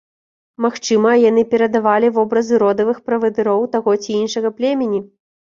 Магчыма, 0.63 1.11
яны 1.29 1.43
перадавалі 1.51 2.09
вобразы 2.17 2.55
родавых 2.65 2.97
правадыроў 3.11 3.69
таго 3.77 3.91
ці 4.07 4.11
іншага 4.21 4.55
племені. 4.57 5.07